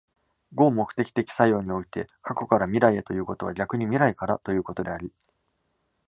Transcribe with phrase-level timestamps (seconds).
[0.55, 5.13] 合目的的作用において、過去から未来へということは逆に未来からということであり、